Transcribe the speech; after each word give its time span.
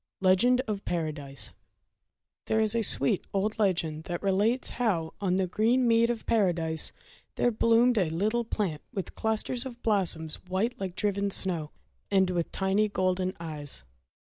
Legend 0.19 0.61
of 0.61 0.83
Paradise 0.83 1.53
THERE 2.47 2.61
is 2.61 2.75
a 2.75 2.81
sweet 2.81 3.27
old 3.35 3.59
legend 3.59 4.05
that 4.05 4.23
relates 4.23 4.71
how 4.81 5.13
on 5.21 5.35
the 5.35 5.45
green 5.45 5.87
mead 5.87 6.09
of 6.09 6.25
Paradise 6.25 6.91
there 7.35 7.51
bloomed 7.51 7.99
a 7.99 8.09
little 8.09 8.43
plant 8.43 8.81
with 8.91 9.13
clusters 9.13 9.63
of 9.63 9.79
blossoms 9.83 10.37
white 10.47 10.73
like 10.79 10.95
driven 10.95 11.29
snow, 11.29 11.69
and 12.09 12.31
with 12.31 12.51
tiny 12.51 12.87
golden 12.89 13.35
eyes. 13.39 13.83